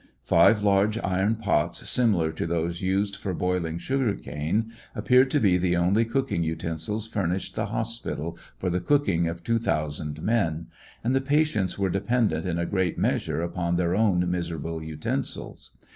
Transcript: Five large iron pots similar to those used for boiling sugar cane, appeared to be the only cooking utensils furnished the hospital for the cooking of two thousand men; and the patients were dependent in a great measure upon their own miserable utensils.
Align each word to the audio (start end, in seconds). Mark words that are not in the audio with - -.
Five 0.23 0.63
large 0.63 0.97
iron 0.97 1.35
pots 1.35 1.87
similar 1.87 2.31
to 2.31 2.47
those 2.47 2.81
used 2.81 3.15
for 3.17 3.35
boiling 3.35 3.77
sugar 3.77 4.15
cane, 4.15 4.71
appeared 4.95 5.29
to 5.29 5.39
be 5.39 5.59
the 5.59 5.77
only 5.77 6.05
cooking 6.05 6.41
utensils 6.43 7.07
furnished 7.07 7.53
the 7.53 7.67
hospital 7.67 8.35
for 8.57 8.71
the 8.71 8.79
cooking 8.79 9.27
of 9.27 9.43
two 9.43 9.59
thousand 9.59 10.23
men; 10.23 10.69
and 11.03 11.13
the 11.13 11.21
patients 11.21 11.77
were 11.77 11.91
dependent 11.91 12.47
in 12.47 12.57
a 12.57 12.65
great 12.65 12.97
measure 12.97 13.43
upon 13.43 13.75
their 13.75 13.95
own 13.95 14.27
miserable 14.31 14.81
utensils. 14.81 15.77